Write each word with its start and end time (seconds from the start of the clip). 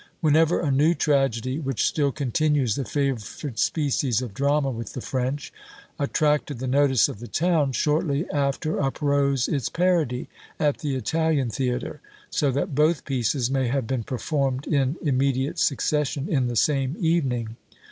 Whenever 0.19 0.59
a 0.61 0.71
new 0.71 0.95
tragedy, 0.95 1.59
which 1.59 1.85
still 1.85 2.11
continues 2.11 2.73
the 2.73 2.83
favourite 2.83 3.59
species 3.59 4.19
of 4.19 4.33
drama 4.33 4.71
with 4.71 4.93
the 4.93 4.99
French, 4.99 5.53
attracted 5.99 6.57
the 6.57 6.65
notice 6.65 7.07
of 7.07 7.19
the 7.19 7.27
town, 7.27 7.71
shortly 7.71 8.27
after 8.31 8.79
uprose 8.79 9.47
its 9.47 9.69
parody 9.69 10.27
at 10.59 10.79
the 10.79 10.95
Italian 10.95 11.51
theatre, 11.51 12.01
so 12.31 12.49
that 12.49 12.73
both 12.73 13.05
pieces 13.05 13.51
may 13.51 13.67
have 13.67 13.85
been 13.85 14.03
performed 14.03 14.65
in 14.65 14.97
immediate 15.03 15.59
succession 15.59 16.27
in 16.27 16.47
the 16.47 16.55
same 16.55 16.95
evening. 16.99 17.55